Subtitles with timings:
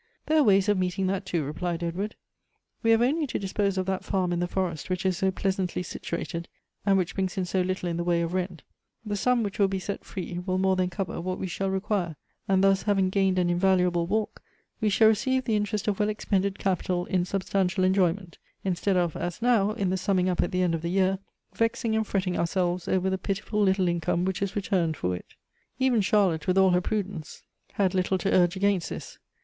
[0.27, 2.15] "Tliere are ways of meeting that too," replied Edward;"
[2.81, 5.83] we have only to dispose of that farm in the forest which is so pleasantly
[5.83, 6.47] situated,
[6.83, 8.63] and which brings in so little in the way of rent:
[9.05, 12.15] the sum which will be set fi'ce will more than cover what we shall require,
[12.47, 14.41] and thus, having gained an invaluable walk,
[14.79, 19.15] we shall receive the interest of well expended capital in substantial enjoy ment— instead of,
[19.15, 21.19] as now, in the summing up at the end of the year,
[21.53, 25.35] vexing and fretting ourselves over the ■pitiful little income which is returned for it."
[25.77, 27.43] Even Charlotte, with all her prudence,
[27.73, 28.33] had little to Elective
[28.63, 28.85] Affinities.
[28.85, 29.19] 67 urge against this.